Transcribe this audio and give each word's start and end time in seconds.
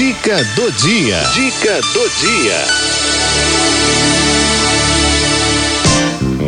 Dica 0.00 0.42
do 0.56 0.72
dia. 0.72 1.20
Dica 1.34 1.78
do 1.92 2.08
dia. 2.22 2.64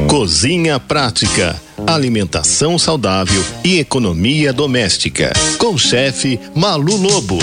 Cozinha 0.09 0.81
prática, 0.81 1.61
alimentação 1.87 2.79
saudável 2.79 3.45
e 3.63 3.79
economia 3.79 4.55
doméstica. 4.55 5.35
Com 5.59 5.75
o 5.75 5.79
chefe 5.79 6.41
Malu 6.55 6.97
Lobo. 6.97 7.39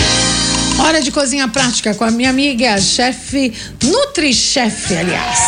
Hora 0.80 1.00
de 1.00 1.12
cozinha 1.12 1.46
prática 1.46 1.94
com 1.94 2.02
a 2.02 2.10
minha 2.10 2.30
amiga, 2.30 2.80
chefe 2.80 3.52
Nutri-Chef, 3.80 4.92
aliás. 4.98 5.38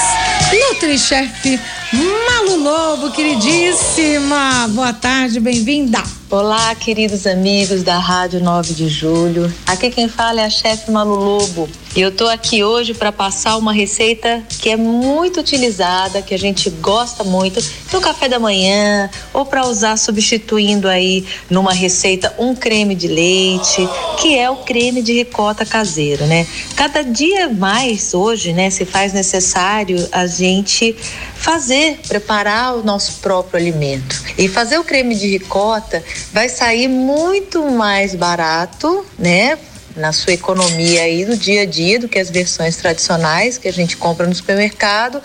Nutri-Chef 0.52 1.58
Malu 1.92 2.62
Lobo, 2.62 3.10
queridíssima. 3.10 4.68
Boa 4.68 4.92
tarde, 4.92 5.40
bem-vinda. 5.40 6.21
Olá, 6.32 6.74
queridos 6.74 7.26
amigos 7.26 7.82
da 7.82 7.98
Rádio 7.98 8.40
9 8.40 8.72
de 8.72 8.88
Julho. 8.88 9.52
Aqui 9.66 9.90
quem 9.90 10.08
fala 10.08 10.40
é 10.40 10.46
a 10.46 10.48
chefe 10.48 10.90
Malu 10.90 11.14
Lobo. 11.14 11.68
E 11.94 12.00
eu 12.00 12.10
tô 12.10 12.26
aqui 12.26 12.64
hoje 12.64 12.94
para 12.94 13.12
passar 13.12 13.58
uma 13.58 13.70
receita 13.70 14.42
que 14.48 14.70
é 14.70 14.76
muito 14.78 15.40
utilizada, 15.40 16.22
que 16.22 16.32
a 16.32 16.38
gente 16.38 16.70
gosta 16.70 17.22
muito 17.22 17.62
no 17.92 18.00
café 18.00 18.30
da 18.30 18.38
manhã 18.38 19.10
ou 19.34 19.44
para 19.44 19.66
usar 19.66 19.98
substituindo 19.98 20.88
aí 20.88 21.26
numa 21.50 21.74
receita 21.74 22.34
um 22.38 22.54
creme 22.54 22.94
de 22.94 23.08
leite, 23.08 23.86
que 24.18 24.38
é 24.38 24.48
o 24.48 24.56
creme 24.56 25.02
de 25.02 25.12
ricota 25.12 25.66
caseiro, 25.66 26.24
né? 26.24 26.46
Cada 26.74 27.02
dia 27.04 27.50
mais 27.50 28.14
hoje, 28.14 28.54
né, 28.54 28.70
se 28.70 28.86
faz 28.86 29.12
necessário 29.12 30.08
a 30.10 30.26
gente 30.26 30.96
fazer, 31.42 31.98
preparar 32.06 32.76
o 32.76 32.84
nosso 32.84 33.20
próprio 33.20 33.60
alimento. 33.60 34.22
E 34.38 34.48
fazer 34.48 34.78
o 34.78 34.84
creme 34.84 35.14
de 35.14 35.26
ricota 35.26 36.02
vai 36.32 36.48
sair 36.48 36.88
muito 36.88 37.70
mais 37.70 38.14
barato, 38.14 39.04
né? 39.18 39.58
na 39.96 40.12
sua 40.12 40.32
economia 40.32 41.02
aí 41.02 41.24
do 41.24 41.36
dia 41.36 41.62
a 41.62 41.66
dia 41.66 41.98
do 41.98 42.08
que 42.08 42.18
as 42.18 42.30
versões 42.30 42.76
tradicionais 42.76 43.58
que 43.58 43.68
a 43.68 43.72
gente 43.72 43.96
compra 43.96 44.26
no 44.26 44.34
supermercado 44.34 45.20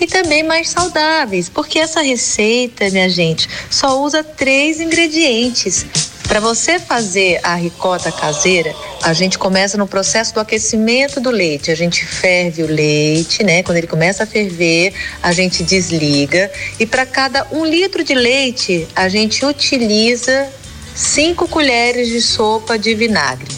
e 0.00 0.06
também 0.06 0.42
mais 0.42 0.68
saudáveis, 0.68 1.48
porque 1.48 1.78
essa 1.78 2.00
receita, 2.02 2.88
minha 2.90 3.08
gente, 3.08 3.48
só 3.70 4.00
usa 4.00 4.22
três 4.22 4.80
ingredientes. 4.80 5.86
Para 6.32 6.40
você 6.40 6.78
fazer 6.78 7.40
a 7.42 7.54
ricota 7.54 8.10
caseira, 8.10 8.74
a 9.02 9.12
gente 9.12 9.38
começa 9.38 9.76
no 9.76 9.86
processo 9.86 10.32
do 10.32 10.40
aquecimento 10.40 11.20
do 11.20 11.30
leite. 11.30 11.70
A 11.70 11.74
gente 11.74 12.06
ferve 12.06 12.62
o 12.62 12.66
leite, 12.66 13.44
né? 13.44 13.62
Quando 13.62 13.76
ele 13.76 13.86
começa 13.86 14.22
a 14.22 14.26
ferver, 14.26 14.94
a 15.22 15.30
gente 15.30 15.62
desliga 15.62 16.50
e 16.80 16.86
para 16.86 17.04
cada 17.04 17.46
um 17.52 17.66
litro 17.66 18.02
de 18.02 18.14
leite, 18.14 18.88
a 18.96 19.10
gente 19.10 19.44
utiliza 19.44 20.48
5 20.94 21.46
colheres 21.48 22.08
de 22.08 22.22
sopa 22.22 22.78
de 22.78 22.94
vinagre. 22.94 23.54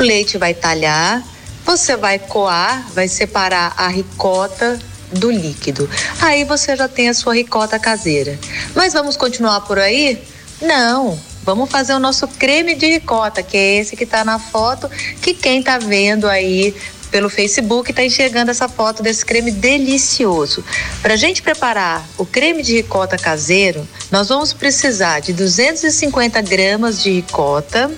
O 0.00 0.02
leite 0.02 0.38
vai 0.38 0.54
talhar, 0.54 1.22
você 1.62 1.94
vai 1.94 2.18
coar, 2.18 2.90
vai 2.94 3.06
separar 3.06 3.74
a 3.76 3.88
ricota 3.88 4.78
do 5.12 5.30
líquido. 5.30 5.90
Aí 6.22 6.44
você 6.44 6.74
já 6.74 6.88
tem 6.88 7.10
a 7.10 7.12
sua 7.12 7.34
ricota 7.34 7.78
caseira. 7.78 8.38
Mas 8.74 8.94
vamos 8.94 9.14
continuar 9.14 9.60
por 9.60 9.78
aí? 9.78 10.22
Não. 10.62 11.33
Vamos 11.44 11.70
fazer 11.70 11.92
o 11.92 11.98
nosso 11.98 12.26
creme 12.26 12.74
de 12.74 12.86
ricota, 12.86 13.42
que 13.42 13.56
é 13.56 13.76
esse 13.76 13.94
que 13.96 14.04
está 14.04 14.24
na 14.24 14.38
foto, 14.38 14.90
que 15.20 15.34
quem 15.34 15.60
está 15.60 15.78
vendo 15.78 16.26
aí 16.26 16.74
pelo 17.10 17.28
Facebook 17.28 17.90
está 17.90 18.02
enxergando 18.02 18.50
essa 18.50 18.68
foto 18.68 19.02
desse 19.02 19.24
creme 19.24 19.52
delicioso. 19.52 20.64
Para 21.02 21.14
a 21.14 21.16
gente 21.16 21.42
preparar 21.42 22.04
o 22.18 22.24
creme 22.26 22.62
de 22.62 22.74
ricota 22.74 23.16
caseiro, 23.16 23.86
nós 24.10 24.28
vamos 24.28 24.52
precisar 24.52 25.20
de 25.20 25.32
250 25.32 26.40
gramas 26.40 27.02
de 27.02 27.10
ricota, 27.10 27.88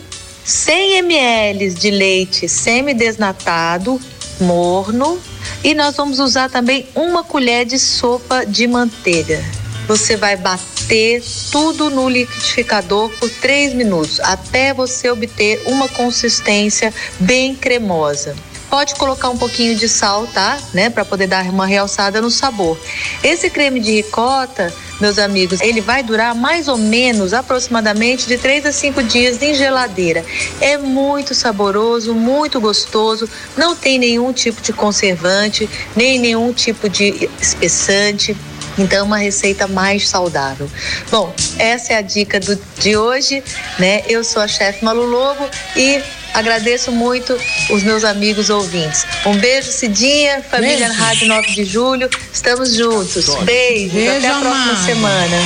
100 0.44 0.98
ml 0.98 1.70
de 1.70 1.90
leite 1.90 2.48
semidesnatado, 2.48 3.98
morno, 4.40 5.18
e 5.64 5.72
nós 5.72 5.96
vamos 5.96 6.18
usar 6.18 6.50
também 6.50 6.86
uma 6.94 7.24
colher 7.24 7.64
de 7.64 7.78
sopa 7.78 8.44
de 8.44 8.66
manteiga. 8.66 9.42
Você 9.86 10.16
vai 10.16 10.36
bater 10.36 11.22
tudo 11.52 11.88
no 11.90 12.08
liquidificador 12.08 13.08
por 13.20 13.30
3 13.30 13.72
minutos, 13.74 14.18
até 14.20 14.74
você 14.74 15.08
obter 15.10 15.62
uma 15.66 15.88
consistência 15.88 16.92
bem 17.20 17.54
cremosa. 17.54 18.34
Pode 18.68 18.96
colocar 18.96 19.30
um 19.30 19.38
pouquinho 19.38 19.76
de 19.76 19.88
sal, 19.88 20.26
tá? 20.26 20.58
Né? 20.74 20.90
Para 20.90 21.04
poder 21.04 21.28
dar 21.28 21.44
uma 21.44 21.66
realçada 21.66 22.20
no 22.20 22.30
sabor. 22.30 22.76
Esse 23.22 23.48
creme 23.48 23.78
de 23.78 23.92
ricota, 23.92 24.74
meus 25.00 25.20
amigos, 25.20 25.60
ele 25.60 25.80
vai 25.80 26.02
durar 26.02 26.34
mais 26.34 26.66
ou 26.66 26.76
menos 26.76 27.32
aproximadamente 27.32 28.26
de 28.26 28.36
3 28.36 28.66
a 28.66 28.72
5 28.72 29.04
dias 29.04 29.40
em 29.40 29.54
geladeira. 29.54 30.24
É 30.60 30.76
muito 30.76 31.32
saboroso, 31.32 32.12
muito 32.12 32.60
gostoso, 32.60 33.30
não 33.56 33.76
tem 33.76 34.00
nenhum 34.00 34.32
tipo 34.32 34.60
de 34.60 34.72
conservante, 34.72 35.70
nem 35.94 36.18
nenhum 36.18 36.52
tipo 36.52 36.88
de 36.88 37.30
espessante. 37.40 38.36
Então, 38.78 39.06
uma 39.06 39.18
receita 39.18 39.66
mais 39.66 40.08
saudável. 40.08 40.70
Bom, 41.10 41.34
essa 41.58 41.94
é 41.94 41.96
a 41.96 42.02
dica 42.02 42.38
do, 42.40 42.58
de 42.78 42.96
hoje, 42.96 43.42
né? 43.78 44.02
Eu 44.08 44.22
sou 44.22 44.42
a 44.42 44.48
chefe 44.48 44.84
Malu 44.84 45.04
Lobo 45.06 45.48
e 45.76 46.02
Agradeço 46.36 46.92
muito 46.92 47.34
os 47.70 47.82
meus 47.82 48.04
amigos 48.04 48.50
ouvintes. 48.50 49.06
Um 49.24 49.38
beijo, 49.38 49.72
Cidinha, 49.72 50.42
família 50.42 50.88
beijo. 50.88 51.00
Rádio 51.00 51.28
9 51.28 51.50
de 51.54 51.64
Julho. 51.64 52.10
Estamos 52.30 52.74
juntos. 52.74 53.26
Beijo. 53.36 53.94
Beijo 53.94 54.18
até 54.18 54.28
a 54.28 54.40
próxima 54.40 54.84
semana. 54.84 55.36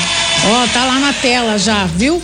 Ó, 0.46 0.64
oh, 0.64 0.68
tá 0.72 0.84
lá 0.86 0.98
na 0.98 1.12
tela 1.12 1.56
já, 1.58 1.84
viu? 1.84 2.18